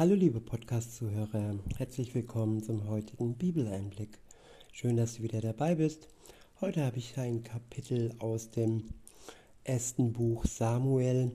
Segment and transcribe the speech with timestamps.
[0.00, 4.18] Hallo liebe Podcast-Zuhörer, herzlich willkommen zum heutigen Bibeleinblick.
[4.72, 6.08] Schön, dass du wieder dabei bist.
[6.62, 8.84] Heute habe ich ein Kapitel aus dem
[9.62, 11.32] ersten Buch Samuel.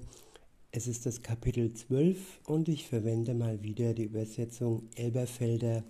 [0.72, 2.18] Es ist das Kapitel 12
[2.48, 5.84] und ich verwende mal wieder die Übersetzung Elberfelder.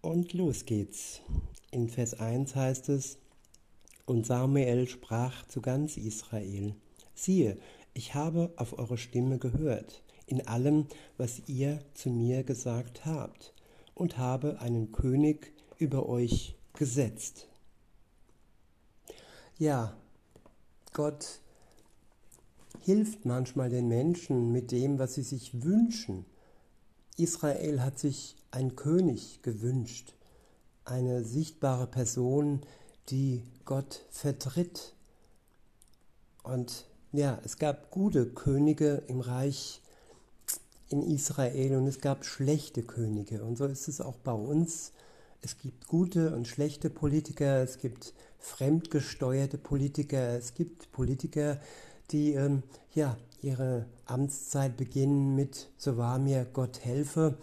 [0.00, 1.22] Und los geht's.
[1.72, 3.18] In Vers 1 heißt es,
[4.06, 6.76] und Samuel sprach zu ganz Israel,
[7.16, 7.58] siehe,
[7.94, 10.86] ich habe auf eure Stimme gehört, in allem,
[11.16, 13.54] was ihr zu mir gesagt habt,
[13.94, 17.48] und habe einen König über euch gesetzt.
[19.58, 19.96] Ja,
[20.92, 21.40] Gott
[22.80, 26.24] hilft manchmal den Menschen mit dem, was sie sich wünschen.
[27.16, 30.14] Israel hat sich einen König gewünscht,
[30.84, 32.60] eine sichtbare Person,
[33.08, 34.94] die Gott vertritt.
[36.44, 39.82] Und ja, es gab gute Könige im Reich
[40.90, 43.42] in Israel und es gab schlechte Könige.
[43.42, 44.92] Und so ist es auch bei uns.
[45.40, 51.60] Es gibt gute und schlechte Politiker, es gibt fremdgesteuerte Politiker, es gibt Politiker,
[52.10, 52.62] die ähm,
[52.94, 57.38] ja, ihre Amtszeit beginnen mit So wahr mir Gott helfe.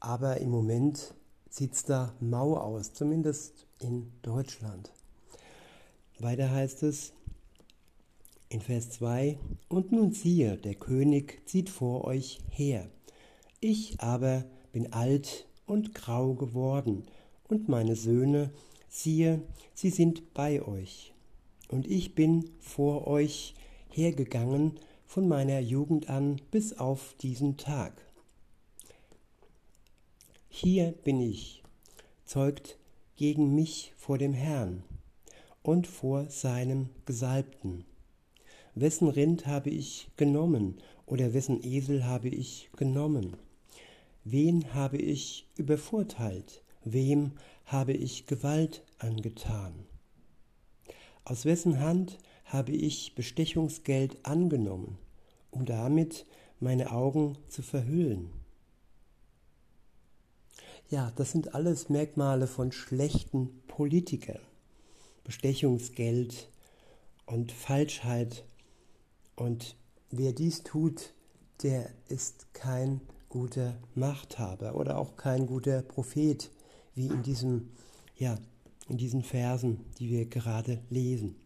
[0.00, 1.14] Aber im Moment
[1.48, 4.92] sieht es da mau aus, zumindest in Deutschland.
[6.18, 7.12] Weiter heißt es
[8.48, 12.88] in Vers 2, Und nun siehe, der König zieht vor euch her.
[13.60, 17.04] Ich aber bin alt und grau geworden,
[17.48, 18.50] und meine Söhne,
[18.88, 19.42] siehe,
[19.74, 21.12] sie sind bei euch.
[21.68, 23.54] Und ich bin vor euch
[23.90, 27.92] hergegangen von meiner Jugend an bis auf diesen Tag.
[30.48, 31.62] Hier bin ich,
[32.24, 32.78] zeugt
[33.16, 34.82] gegen mich vor dem Herrn
[35.62, 37.84] und vor seinem Gesalbten.
[38.80, 43.36] Wessen Rind habe ich genommen oder wessen Esel habe ich genommen?
[44.24, 46.62] Wen habe ich übervorteilt?
[46.84, 47.32] Wem
[47.64, 49.72] habe ich Gewalt angetan?
[51.24, 54.98] Aus wessen Hand habe ich Bestechungsgeld angenommen,
[55.50, 56.24] um damit
[56.60, 58.30] meine Augen zu verhüllen?
[60.90, 64.40] Ja, das sind alles Merkmale von schlechten Politikern.
[65.24, 66.48] Bestechungsgeld
[67.26, 68.44] und Falschheit.
[69.38, 69.76] Und
[70.10, 71.14] wer dies tut,
[71.62, 76.50] der ist kein guter Machthaber oder auch kein guter Prophet,
[76.96, 77.70] wie in diesem,
[78.16, 78.36] ja,
[78.88, 81.36] in diesen Versen, die wir gerade lesen.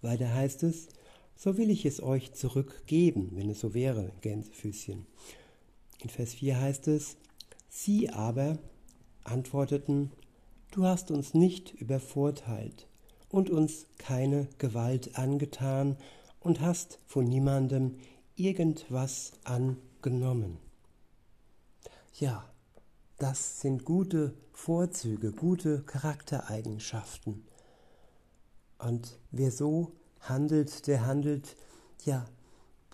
[0.00, 0.86] Weiter heißt es,
[1.34, 5.06] so will ich es euch zurückgeben, wenn es so wäre, Gänsefüßchen.
[6.02, 7.16] In Vers 4 heißt es,
[7.68, 8.58] sie aber
[9.24, 10.12] antworteten,
[10.70, 12.86] du hast uns nicht übervorteilt
[13.28, 15.96] und uns keine Gewalt angetan
[16.44, 17.96] und hast von niemandem
[18.36, 20.58] irgendwas angenommen.
[22.20, 22.48] Ja,
[23.18, 27.44] das sind gute Vorzüge, gute Charaktereigenschaften.
[28.78, 31.56] Und wer so handelt, der handelt
[32.04, 32.26] ja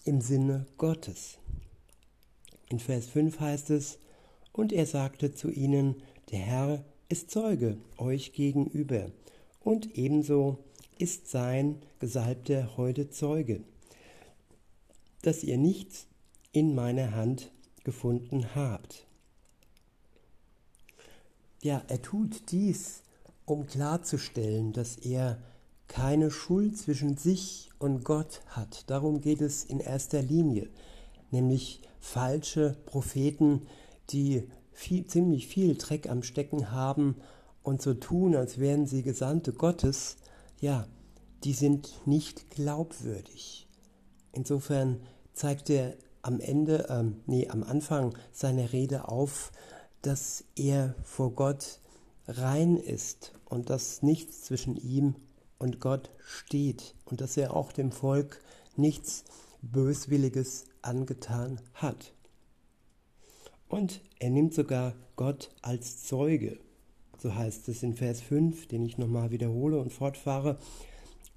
[0.05, 1.39] im Sinne Gottes.
[2.69, 3.99] In Vers 5 heißt es,
[4.53, 9.11] und er sagte zu ihnen, der Herr ist Zeuge euch gegenüber,
[9.61, 10.65] und ebenso
[11.01, 13.63] ist sein Gesalbter heute Zeuge,
[15.23, 16.07] dass ihr nichts
[16.53, 17.51] in meiner Hand
[17.85, 19.07] gefunden habt.
[21.63, 23.03] Ja, er tut dies,
[23.47, 25.39] um klarzustellen, dass er
[25.89, 28.89] keine Schuld zwischen sich und Gott hat.
[28.91, 30.69] Darum geht es in erster Linie,
[31.31, 33.67] nämlich falsche Propheten,
[34.11, 37.17] die viel, ziemlich viel Dreck am Stecken haben
[37.63, 40.17] und so tun, als wären sie Gesandte Gottes,
[40.61, 40.87] ja,
[41.45, 43.67] die sind nicht glaubwürdig.
[44.33, 45.01] Insofern
[45.33, 49.53] zeigt er am Ende, ähm, nee, am Anfang seiner Rede auf,
[50.03, 51.81] dass er vor Gott
[52.29, 55.17] rein ist und dass nichts zwischen ihm
[55.59, 58.43] und Gott steht und dass er auch dem Volk
[58.77, 59.25] nichts
[59.63, 62.13] Böswilliges angetan hat.
[63.69, 66.59] Und er nimmt sogar Gott als Zeuge.
[67.21, 70.59] So heißt es in Vers 5, den ich nochmal wiederhole und fortfahre.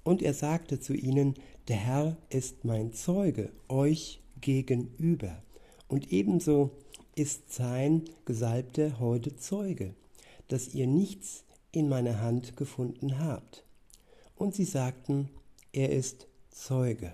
[0.02, 1.34] Und er sagte zu ihnen,
[1.68, 5.42] der Herr ist mein Zeuge euch gegenüber.
[5.86, 6.70] Und ebenso
[7.14, 9.94] ist sein Gesalbter heute Zeuge,
[10.48, 13.64] dass ihr nichts in meiner Hand gefunden habt
[14.36, 15.28] und sie sagten,
[15.72, 17.12] er ist Zeuge.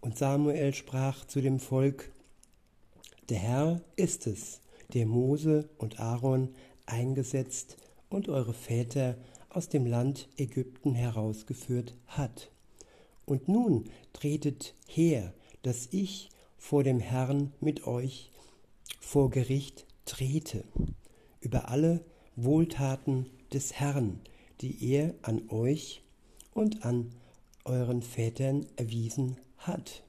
[0.00, 2.12] Und Samuel sprach zu dem Volk,
[3.28, 4.60] der Herr ist es,
[4.94, 6.54] der Mose und Aaron
[6.88, 7.76] eingesetzt
[8.08, 9.16] und eure Väter
[9.50, 12.50] aus dem Land Ägypten herausgeführt hat.
[13.24, 15.32] Und nun tretet her,
[15.62, 18.30] dass ich vor dem Herrn mit euch
[19.00, 20.64] vor Gericht trete,
[21.40, 22.04] über alle
[22.36, 24.20] Wohltaten des Herrn,
[24.60, 26.02] die er an euch
[26.54, 27.12] und an
[27.64, 30.02] euren Vätern erwiesen hat.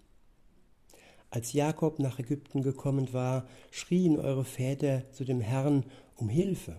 [1.31, 5.83] Als Jakob nach Ägypten gekommen war, schrien eure Väter zu dem Herrn
[6.19, 6.77] um Hilfe.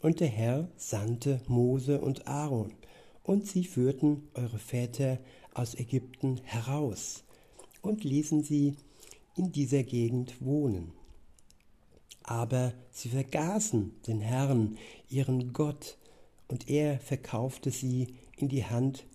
[0.00, 2.72] Und der Herr sandte Mose und Aaron,
[3.22, 5.18] und sie führten eure Väter
[5.52, 7.24] aus Ägypten heraus
[7.82, 8.76] und ließen sie
[9.36, 10.92] in dieser Gegend wohnen.
[12.22, 14.78] Aber sie vergaßen den Herrn,
[15.08, 15.98] ihren Gott,
[16.46, 19.06] und er verkaufte sie in die Hand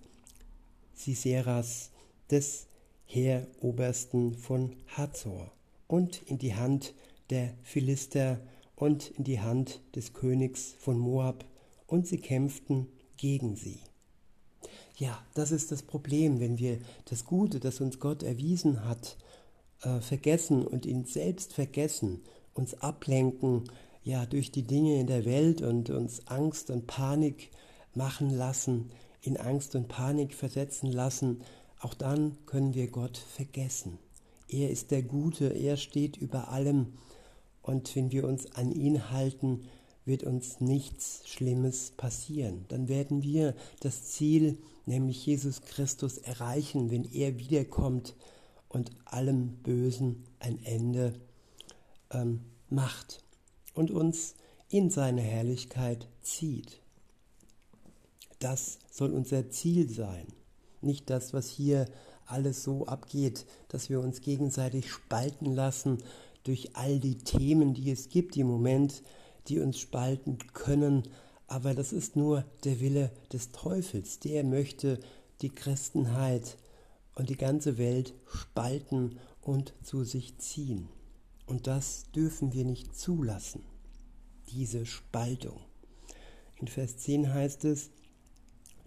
[0.94, 1.92] Siseras,
[2.30, 2.68] des
[3.06, 5.52] Heerobersten von Hazor,
[5.88, 6.94] und in die Hand
[7.30, 8.40] der Philister
[8.84, 11.46] und in die Hand des Königs von Moab,
[11.88, 13.80] und sie kämpften gegen sie.
[14.98, 19.18] Ja, das ist das Problem, wenn wir das Gute, das uns Gott erwiesen hat,
[19.84, 23.64] äh, vergessen und ihn selbst vergessen, uns ablenken,
[24.04, 27.52] ja, durch die Dinge in der Welt und uns Angst und Panik
[27.96, 28.90] machen lassen,
[29.22, 31.42] in Angst und Panik versetzen lassen,
[31.80, 33.98] auch dann können wir Gott vergessen.
[34.50, 36.94] Er ist der Gute, er steht über allem
[37.64, 39.64] und wenn wir uns an ihn halten,
[40.06, 42.66] wird uns nichts Schlimmes passieren.
[42.68, 48.16] Dann werden wir das Ziel, nämlich Jesus Christus, erreichen, wenn er wiederkommt
[48.68, 51.14] und allem Bösen ein Ende
[52.12, 53.24] ähm, macht
[53.74, 54.36] und uns
[54.68, 56.82] in seine Herrlichkeit zieht.
[58.40, 60.28] Das soll unser Ziel sein,
[60.82, 61.86] nicht das, was hier
[62.26, 66.00] alles so abgeht, dass wir uns gegenseitig spalten lassen
[66.44, 69.02] durch all die Themen, die es gibt im Moment,
[69.48, 71.04] die uns spalten können.
[71.48, 74.20] Aber das ist nur der Wille des Teufels.
[74.20, 75.00] Der möchte
[75.42, 76.58] die Christenheit
[77.16, 80.90] und die ganze Welt spalten und zu sich ziehen.
[81.46, 83.64] Und das dürfen wir nicht zulassen,
[84.50, 85.60] diese Spaltung.
[86.56, 87.90] In Vers 10 heißt es,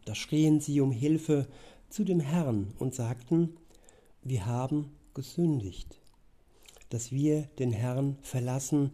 [0.06, 1.46] da schrien sie um Hilfe
[1.90, 3.56] zu dem Herrn und sagten,
[4.22, 6.00] wir haben gesündigt,
[6.90, 8.90] dass wir den Herrn verlassen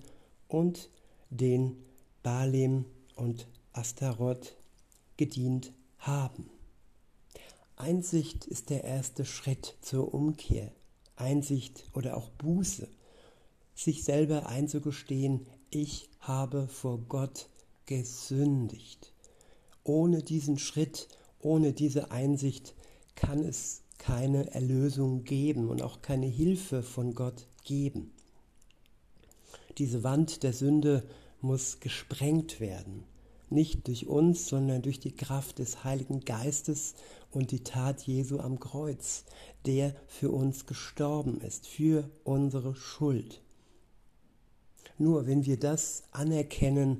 [0.48, 0.90] und
[1.30, 1.76] den
[2.22, 2.84] Baalem
[3.16, 4.56] und Astaroth
[5.16, 6.50] gedient haben.
[7.76, 10.72] Einsicht ist der erste Schritt zur Umkehr.
[11.16, 12.88] Einsicht oder auch Buße.
[13.74, 17.48] Sich selber einzugestehen, ich habe vor Gott
[17.86, 19.12] gesündigt.
[19.84, 21.08] Ohne diesen Schritt,
[21.40, 22.74] ohne diese Einsicht
[23.14, 28.12] kann es keine Erlösung geben und auch keine Hilfe von Gott geben.
[29.78, 31.06] Diese Wand der Sünde
[31.40, 33.04] muss gesprengt werden,
[33.50, 36.94] nicht durch uns, sondern durch die Kraft des Heiligen Geistes
[37.30, 39.24] und die Tat Jesu am Kreuz,
[39.66, 43.40] der für uns gestorben ist, für unsere Schuld.
[44.98, 46.98] Nur wenn wir das anerkennen,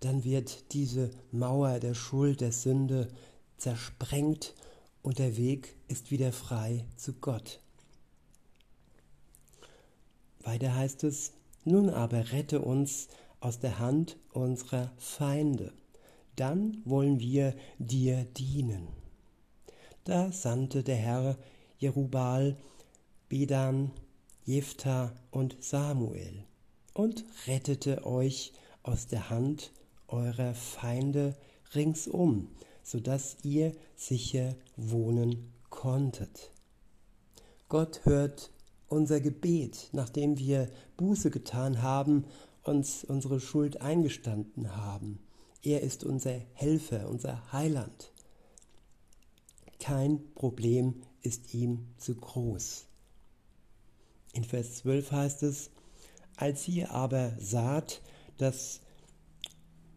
[0.00, 3.08] dann wird diese Mauer der Schuld, der Sünde
[3.58, 4.54] zersprengt
[5.02, 7.60] und der Weg ist wieder frei zu Gott.
[10.44, 11.32] Weiter heißt es,
[11.64, 13.08] nun aber rette uns
[13.40, 15.72] aus der Hand unserer Feinde,
[16.36, 18.88] dann wollen wir dir dienen.
[20.04, 21.38] Da sandte der Herr
[21.78, 22.56] Jerubal,
[23.28, 23.90] Bedan,
[24.44, 26.44] Jephthah und Samuel
[26.92, 28.52] und rettete euch
[28.82, 29.72] aus der Hand
[30.08, 31.34] eurer Feinde
[31.74, 32.48] ringsum,
[32.82, 36.50] so dass ihr sicher wohnen konntet.
[37.68, 38.50] Gott hört
[38.94, 42.24] unser Gebet, nachdem wir Buße getan haben,
[42.62, 45.18] uns unsere Schuld eingestanden haben.
[45.62, 48.12] Er ist unser Helfer, unser Heiland.
[49.78, 52.86] Kein Problem ist ihm zu groß.
[54.32, 55.70] In Vers 12 heißt es,
[56.36, 58.02] als ihr aber saht,
[58.38, 58.80] dass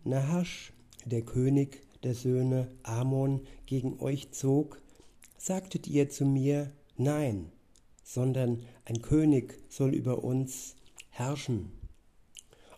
[0.03, 0.73] Nahasch,
[1.05, 4.81] der König der Söhne Ammon, gegen euch zog,
[5.37, 7.51] sagtet ihr zu mir, nein,
[8.07, 10.75] sondern ein König soll über uns
[11.09, 11.73] herrschen,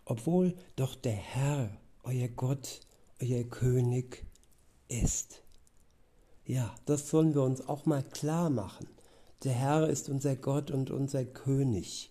[0.03, 1.69] obwohl doch der Herr,
[2.03, 2.79] euer Gott,
[3.21, 4.25] euer König
[4.87, 5.43] ist.
[6.45, 8.87] Ja, das sollen wir uns auch mal klar machen.
[9.43, 12.09] Der Herr ist unser Gott und unser König.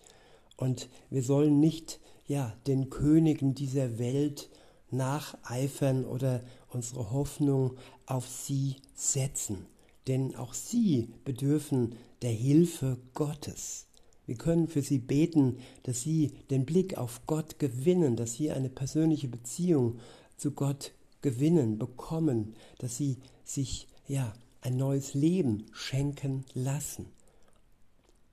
[0.57, 4.49] Und wir sollen nicht ja, den Königen dieser Welt
[4.91, 9.67] nacheifern oder unsere Hoffnung auf sie setzen.
[10.07, 13.87] Denn auch sie bedürfen der Hilfe Gottes.
[14.27, 18.69] Wir können für sie beten, dass sie den Blick auf Gott gewinnen, dass sie eine
[18.69, 20.01] persönliche Beziehung
[20.37, 27.07] zu Gott gewinnen, bekommen, dass sie sich ja ein neues Leben schenken lassen.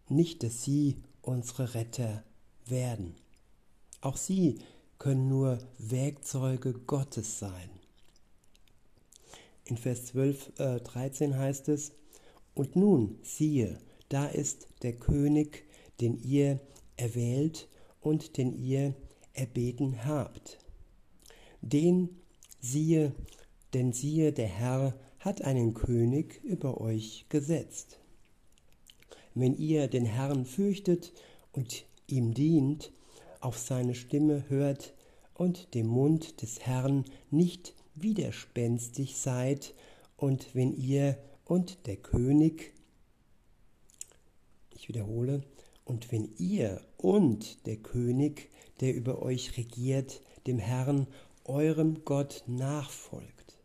[0.09, 2.23] Nicht, dass sie unsere Retter
[2.65, 3.15] werden.
[4.01, 4.59] Auch sie
[4.99, 7.69] können nur Werkzeuge Gottes sein.
[9.65, 11.91] In Vers 12, äh, 13 heißt es,
[12.55, 13.77] Und nun, siehe,
[14.09, 15.65] da ist der König,
[16.01, 16.59] den ihr
[16.97, 17.67] erwählt
[18.01, 18.95] und den ihr
[19.33, 20.57] erbeten habt.
[21.61, 22.09] Den
[22.61, 23.13] siehe,
[23.73, 27.99] denn siehe, der Herr hat einen König über euch gesetzt.
[29.33, 31.11] Wenn ihr den Herrn fürchtet
[31.51, 32.93] und ihm dient,
[33.41, 34.93] auf seine Stimme hört
[35.33, 39.73] und dem Mund des Herrn nicht widerspenstig seid,
[40.17, 42.73] und wenn ihr und der König,
[44.71, 45.43] ich wiederhole,
[45.85, 48.49] und wenn ihr und der König,
[48.81, 51.07] der über euch regiert, dem Herrn,
[51.45, 53.57] eurem Gott nachfolgt.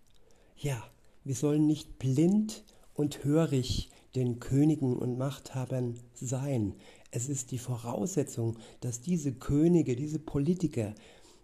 [0.56, 0.84] Ja,
[1.24, 6.74] wir sollen nicht blind und hörig den Königen und Machthabern sein.
[7.10, 10.94] Es ist die Voraussetzung, dass diese Könige, diese Politiker,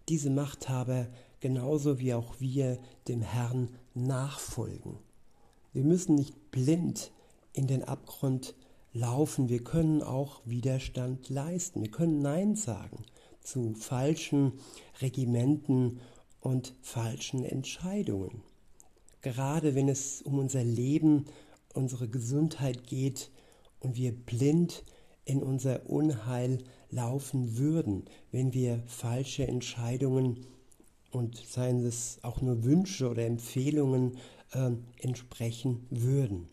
[0.09, 1.09] diese Machthaber
[1.41, 2.79] genauso wie auch wir
[3.09, 4.99] dem Herrn nachfolgen.
[5.77, 7.13] Wir müssen nicht blind
[7.53, 8.55] in den Abgrund
[8.95, 13.05] laufen, wir können auch Widerstand leisten, wir können Nein sagen
[13.43, 14.55] zu falschen
[15.03, 16.01] Regimenten
[16.41, 18.43] und falschen Entscheidungen.
[19.21, 21.27] Gerade wenn es um unser Leben,
[21.75, 23.31] unsere Gesundheit geht
[23.79, 24.83] und wir blind
[25.27, 30.47] in unser Unheil laufen würden, wenn wir falsche Entscheidungen
[31.11, 34.17] und seien es auch nur Wünsche oder Empfehlungen
[34.53, 36.49] äh, entsprechen würden.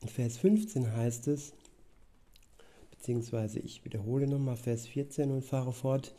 [0.00, 1.52] In Vers 15 heißt es,
[2.90, 6.14] beziehungsweise ich wiederhole nochmal Vers 14 und fahre fort,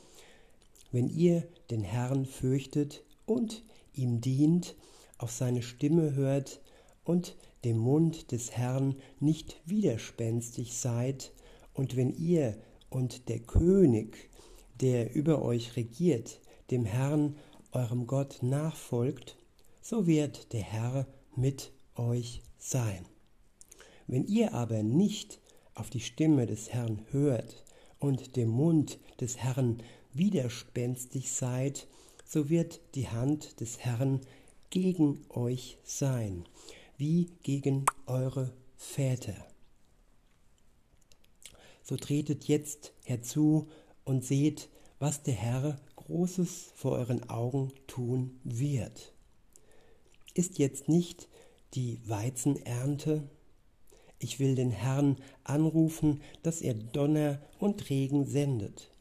[0.91, 3.63] wenn ihr den Herrn fürchtet und
[3.94, 4.75] ihm dient,
[5.18, 6.62] auf seine Stimme hört
[7.03, 11.32] und dem Mund des Herrn nicht widerspenstig seid,
[11.74, 12.58] und wenn ihr
[12.89, 14.30] und der König,
[14.80, 17.38] der über euch regiert, dem Herrn,
[17.72, 19.38] eurem Gott, nachfolgt,
[19.82, 23.06] so wird der Herr mit euch sein.
[24.08, 25.40] Wenn ihr aber nicht
[25.74, 27.64] auf die Stimme des Herrn hört
[28.00, 29.82] und dem Mund des Herrn
[30.14, 31.88] widerspenstig seid,
[32.26, 34.22] so wird die Hand des Herrn
[34.70, 36.46] gegen euch sein,
[36.98, 39.48] wie gegen eure Väter.
[41.84, 43.68] So tretet jetzt herzu
[44.06, 44.70] und seht,
[45.00, 49.14] was der Herr Großes vor euren Augen tun wird.
[50.34, 51.28] Ist jetzt nicht
[51.74, 53.30] die Weizenernte
[54.22, 58.92] ich will den Herrn anrufen, dass er Donner und Regen sendet.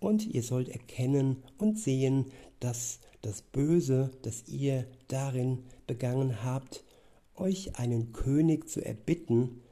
[0.00, 2.26] Und ihr sollt erkennen und sehen,
[2.60, 6.84] dass das Böse, das ihr darin begangen habt,
[7.36, 9.62] euch einen König zu erbitten,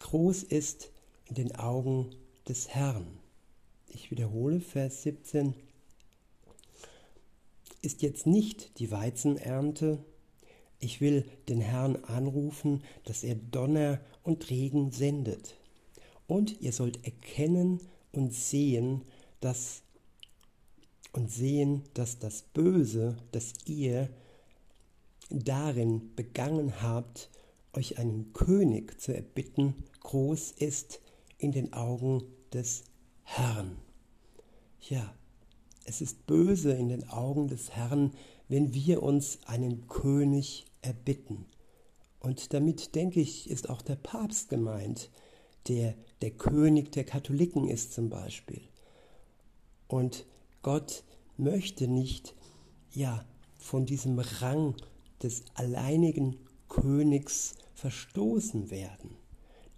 [0.00, 0.90] groß ist
[1.28, 2.10] in den Augen
[2.48, 3.06] des Herrn.
[3.88, 5.54] Ich wiederhole Vers 17.
[7.82, 10.04] Ist jetzt nicht die Weizenernte,
[10.80, 15.56] ich will den Herrn anrufen, dass er Donner und Regen sendet.
[16.26, 17.80] Und ihr sollt erkennen
[18.12, 19.02] und sehen,
[19.40, 19.82] dass
[21.14, 24.10] und sehen, dass das Böse, das ihr
[25.30, 27.30] darin begangen habt,
[27.72, 31.00] euch einen König zu erbitten, groß ist
[31.38, 32.84] in den Augen des
[33.22, 33.76] Herrn.
[34.80, 35.14] Ja,
[35.84, 38.12] es ist böse in den Augen des Herrn,
[38.48, 41.46] wenn wir uns einen König erbitten.
[42.20, 45.10] Und damit, denke ich, ist auch der Papst gemeint,
[45.68, 48.62] der der König der Katholiken ist zum Beispiel.
[49.88, 50.24] Und
[50.62, 51.04] Gott
[51.36, 52.34] möchte nicht,
[52.92, 53.24] ja,
[53.58, 54.74] von diesem Rang
[55.22, 56.36] des alleinigen
[56.68, 59.16] Königs verstoßen werden.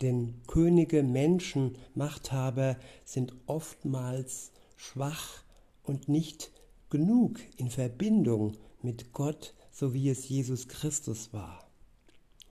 [0.03, 5.43] Denn Könige, Menschen, Machthaber sind oftmals schwach
[5.83, 6.53] und nicht
[6.97, 11.69] genug in Verbindung mit Gott, so wie es Jesus Christus war.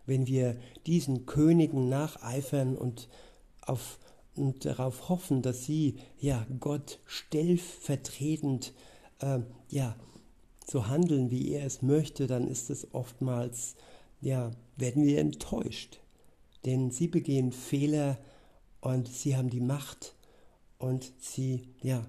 [0.06, 3.10] Wenn wir diesen Königen nacheifern und,
[3.62, 3.98] auf,
[4.36, 8.74] und darauf hoffen, dass sie ja Gott stellvertretend
[9.20, 9.96] äh, ja
[10.68, 13.76] so handeln, wie er es möchte, dann ist es oftmals
[14.22, 16.02] ja werden wir enttäuscht,
[16.66, 18.20] denn sie begehen Fehler
[18.80, 20.14] und sie haben die Macht
[20.78, 22.06] und sie ja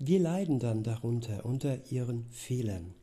[0.00, 2.94] wir leiden dann darunter, unter ihren Fehlern.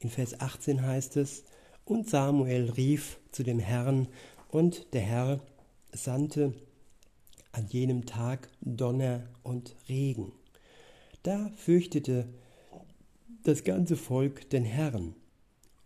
[0.00, 1.44] In Vers 18 heißt es,
[1.84, 4.08] und Samuel rief zu dem Herrn,
[4.48, 5.40] und der Herr
[5.92, 6.52] sandte
[7.52, 10.32] an jenem Tag Donner und Regen.
[11.22, 12.26] Da fürchtete
[13.44, 15.14] das ganze Volk den Herrn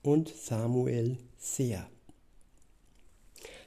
[0.03, 1.87] und Samuel sehr.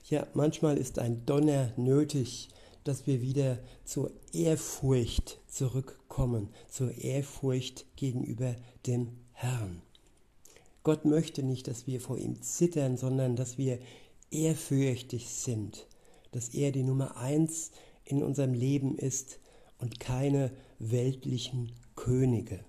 [0.09, 2.49] Ja, manchmal ist ein Donner nötig,
[2.87, 9.81] dass wir wieder zur Ehrfurcht zurückkommen, zur Ehrfurcht gegenüber dem Herrn.
[10.83, 13.79] Gott möchte nicht, dass wir vor ihm zittern, sondern dass wir
[14.31, 15.87] ehrfürchtig sind,
[16.31, 17.71] dass er die Nummer eins
[18.05, 19.39] in unserem Leben ist
[19.79, 22.63] und keine weltlichen Könige.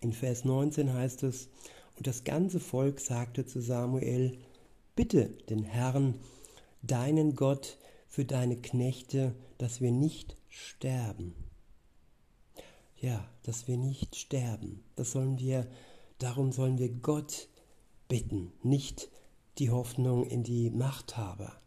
[0.00, 1.48] In Vers 19 heißt es,
[1.96, 4.38] und das ganze Volk sagte zu Samuel,
[4.94, 6.14] bitte den Herrn,
[6.82, 7.78] deinen Gott,
[8.16, 11.34] für deine Knechte, dass wir nicht sterben.
[12.96, 14.82] Ja, dass wir nicht sterben.
[14.94, 15.68] Das sollen wir
[16.16, 17.50] Darum sollen wir Gott
[18.08, 19.10] bitten, nicht
[19.58, 21.60] die Hoffnung in die Machthaber.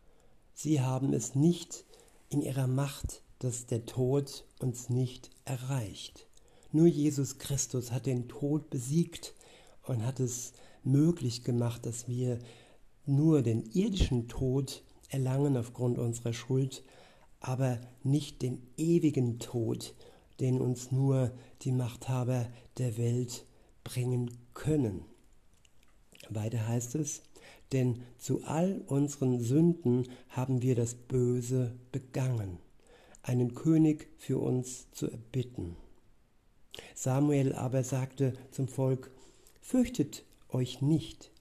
[0.55, 1.85] Sie haben es nicht
[2.29, 6.25] in ihrer Macht, dass der Tod uns nicht erreicht.
[6.71, 9.35] Nur Jesus Christus hat den Tod besiegt
[9.83, 10.53] und hat es
[10.83, 12.39] möglich gemacht, dass wir
[13.05, 16.83] nur den irdischen Tod erlangen aufgrund unserer Schuld,
[17.39, 19.93] aber nicht den ewigen Tod,
[20.39, 22.47] den uns nur die Machthaber
[22.77, 23.45] der Welt
[23.83, 25.05] bringen können.
[26.29, 27.23] Weiter heißt es,
[27.71, 32.57] denn zu all unseren Sünden haben wir das Böse begangen,
[33.21, 35.75] einen König für uns zu erbitten.
[36.95, 39.11] Samuel aber sagte zum Volk,
[39.61, 41.31] Fürchtet euch nicht,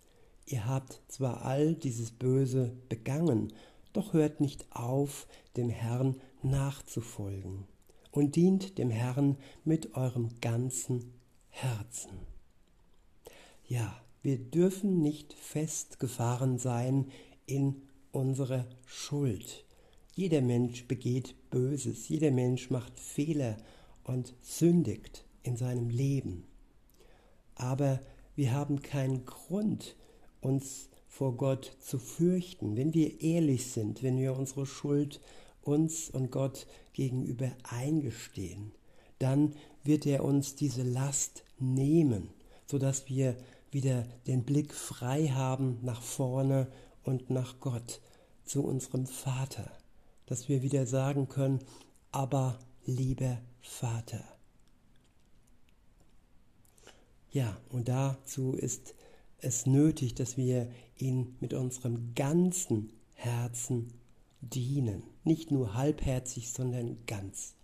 [0.52, 3.52] ihr habt zwar all dieses Böse begangen,
[3.92, 5.26] doch hört nicht auf,
[5.56, 7.64] dem Herrn nachzufolgen
[8.10, 11.12] und dient dem Herrn mit eurem ganzen
[11.50, 12.10] Herzen.
[13.66, 17.10] Ja, wir dürfen nicht festgefahren sein
[17.46, 19.64] in unserer Schuld.
[20.14, 23.56] Jeder Mensch begeht Böses, jeder Mensch macht Fehler
[24.04, 26.44] und sündigt in seinem Leben.
[27.54, 28.00] Aber
[28.34, 29.96] wir haben keinen Grund,
[30.40, 35.21] uns vor Gott zu fürchten, wenn wir ehrlich sind, wenn wir unsere Schuld
[35.62, 38.72] uns und Gott gegenüber eingestehen,
[39.18, 42.31] dann wird er uns diese Last nehmen,
[42.66, 43.37] sodass wir
[43.70, 46.68] wieder den Blick frei haben nach vorne
[47.03, 48.01] und nach Gott,
[48.44, 49.70] zu unserem Vater,
[50.27, 51.61] dass wir wieder sagen können,
[52.12, 54.24] aber lieber Vater.
[57.31, 58.94] Ja, und dazu ist
[59.40, 63.92] es nötig, dass wir ihn mit unserem ganzen Herzen
[64.40, 65.03] dienen.
[65.24, 67.55] Nicht nur halbherzig, sondern ganz.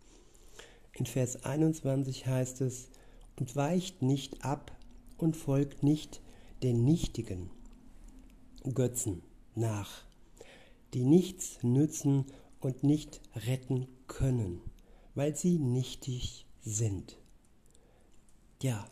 [0.92, 2.88] In Vers 21 heißt es,
[3.36, 4.76] und weicht nicht ab
[5.18, 6.20] und folgt nicht
[6.62, 7.50] den nichtigen
[8.72, 9.22] Götzen
[9.54, 10.04] nach,
[10.94, 12.26] die nichts nützen
[12.60, 14.60] und nicht retten können,
[15.14, 17.18] weil sie nichtig sind.
[18.62, 18.88] Ja,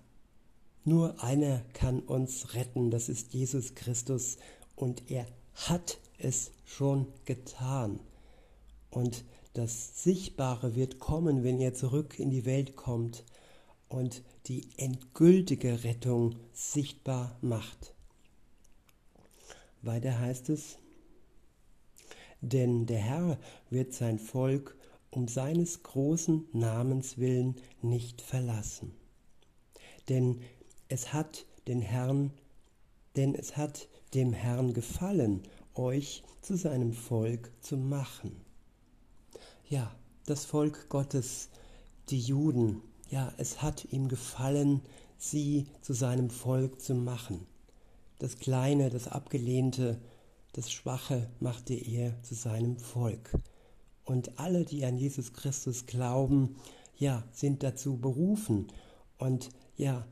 [0.84, 4.36] nur einer kann uns retten, das ist Jesus Christus,
[4.74, 8.00] und er hat es schon getan.
[8.90, 13.24] Und das Sichtbare wird kommen, wenn er zurück in die Welt kommt
[13.88, 17.94] und die endgültige Rettung sichtbar macht.
[19.82, 20.78] Weiter heißt es,
[22.40, 23.38] denn der Herr
[23.70, 24.76] wird sein Volk
[25.10, 28.94] um seines großen Namens willen nicht verlassen.
[30.08, 30.40] Denn
[30.92, 32.32] es hat den Herrn,
[33.16, 35.42] denn es hat dem Herrn gefallen,
[35.74, 38.42] euch zu seinem Volk zu machen.
[39.70, 39.90] Ja,
[40.26, 41.48] das Volk Gottes,
[42.10, 44.82] die Juden, ja, es hat ihm gefallen,
[45.16, 47.46] sie zu seinem Volk zu machen.
[48.18, 49.98] Das Kleine, das Abgelehnte,
[50.52, 53.30] das Schwache machte er zu seinem Volk.
[54.04, 56.56] Und alle, die an Jesus Christus glauben,
[56.98, 58.66] ja, sind dazu berufen.
[59.16, 60.06] Und ja,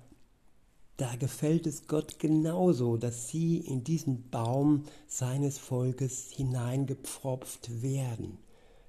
[1.00, 8.36] da gefällt es Gott genauso, dass sie in diesen Baum seines Volkes hineingepfropft werden.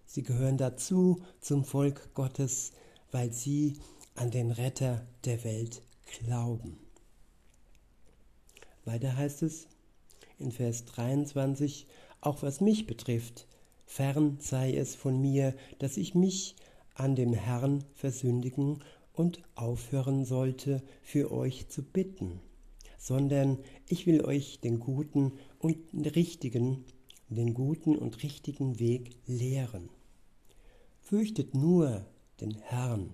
[0.05, 2.73] Sie gehören dazu zum Volk Gottes,
[3.11, 3.77] weil sie
[4.15, 5.83] an den Retter der Welt
[6.19, 6.77] glauben.
[8.83, 9.67] Weiter heißt es
[10.37, 11.87] in Vers 23,
[12.19, 13.47] auch was mich betrifft,
[13.85, 16.57] fern sei es von mir, dass ich mich
[16.93, 22.39] an dem Herrn versündigen und aufhören sollte, für euch zu bitten,
[22.97, 25.77] sondern ich will euch den guten und
[26.15, 26.85] richtigen,
[27.29, 29.89] den guten und richtigen Weg lehren.
[31.01, 32.05] Fürchtet nur
[32.39, 33.11] den Herrn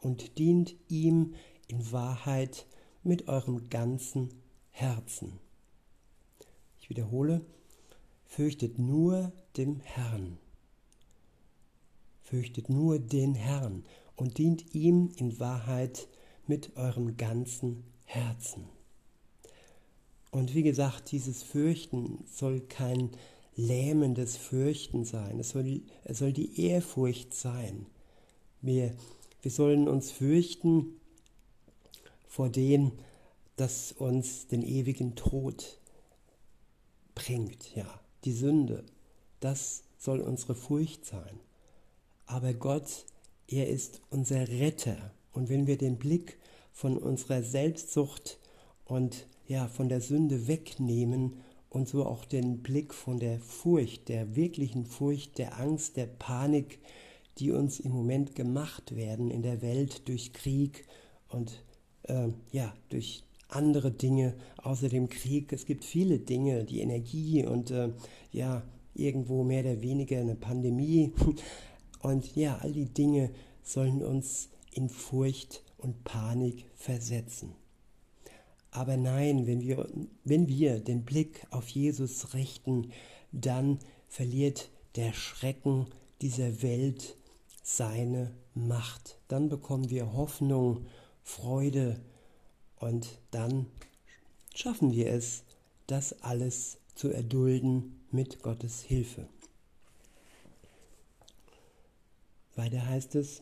[0.00, 1.34] und dient ihm
[1.66, 2.66] in Wahrheit
[3.02, 4.30] mit eurem ganzen
[4.70, 5.38] Herzen.
[6.80, 7.44] Ich wiederhole,
[8.24, 10.38] fürchtet nur dem Herrn.
[12.22, 13.84] Fürchtet nur den Herrn
[14.18, 16.08] und dient ihm in Wahrheit
[16.46, 18.64] mit eurem ganzen Herzen.
[20.32, 23.10] Und wie gesagt, dieses Fürchten soll kein
[23.54, 25.38] lähmendes Fürchten sein.
[25.38, 27.86] Es soll, es soll die Ehrfurcht sein.
[28.60, 28.94] Wir,
[29.40, 30.96] wir sollen uns fürchten
[32.26, 32.92] vor dem,
[33.56, 35.78] das uns den ewigen Tod
[37.14, 38.84] bringt, ja, die Sünde.
[39.40, 41.38] Das soll unsere Furcht sein.
[42.26, 43.06] Aber Gott,
[43.48, 45.12] er ist unser Retter.
[45.32, 46.38] Und wenn wir den Blick
[46.72, 48.38] von unserer Selbstsucht
[48.84, 54.36] und ja, von der Sünde wegnehmen und so auch den Blick von der Furcht, der
[54.36, 56.78] wirklichen Furcht, der Angst, der Panik,
[57.38, 60.84] die uns im Moment gemacht werden in der Welt durch Krieg
[61.28, 61.62] und
[62.04, 65.52] äh, ja, durch andere Dinge außer dem Krieg.
[65.52, 67.90] Es gibt viele Dinge, die Energie und äh,
[68.32, 68.62] ja,
[68.94, 71.12] irgendwo mehr oder weniger eine Pandemie.
[72.00, 73.30] Und ja, all die Dinge
[73.62, 77.54] sollen uns in Furcht und Panik versetzen.
[78.70, 79.88] Aber nein, wenn wir,
[80.24, 82.92] wenn wir den Blick auf Jesus richten,
[83.32, 85.86] dann verliert der Schrecken
[86.20, 87.16] dieser Welt
[87.62, 89.18] seine Macht.
[89.28, 90.86] Dann bekommen wir Hoffnung,
[91.22, 92.00] Freude
[92.76, 93.66] und dann
[94.54, 95.44] schaffen wir es,
[95.86, 99.28] das alles zu erdulden mit Gottes Hilfe.
[102.58, 103.40] Weiter heißt es,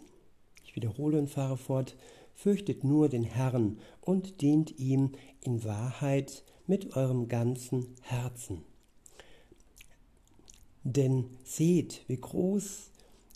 [0.62, 1.96] ich wiederhole und fahre fort,
[2.34, 8.62] fürchtet nur den Herrn und dient ihm in Wahrheit mit eurem ganzen Herzen.
[10.84, 12.90] Denn seht, wie groß,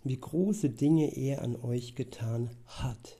[0.05, 3.19] wie große Dinge er an euch getan hat.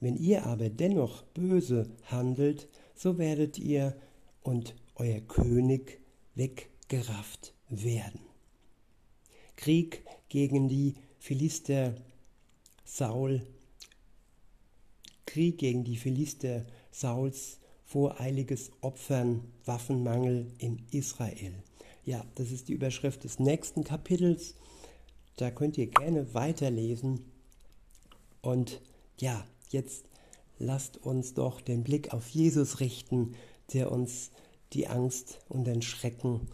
[0.00, 3.96] Wenn ihr aber dennoch böse handelt, so werdet ihr
[4.42, 6.00] und euer König
[6.34, 8.20] weggerafft werden.
[9.56, 10.94] Krieg gegen die
[11.24, 11.94] Philister
[12.84, 13.40] Saul
[15.24, 21.54] Krieg gegen die Philister Sauls, voreiliges Opfern, Waffenmangel in Israel.
[22.04, 24.54] Ja, das ist die Überschrift des nächsten Kapitels.
[25.36, 27.24] Da könnt ihr gerne weiterlesen.
[28.42, 28.82] Und
[29.18, 30.04] ja, jetzt
[30.58, 33.34] lasst uns doch den Blick auf Jesus richten,
[33.72, 34.30] der uns
[34.74, 36.50] die Angst und den Schrecken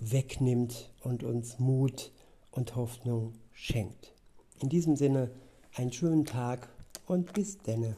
[0.00, 2.12] wegnimmt und uns Mut
[2.50, 4.12] und Hoffnung schenkt.
[4.60, 5.30] In diesem Sinne,
[5.74, 6.68] einen schönen Tag
[7.06, 7.96] und bis denne.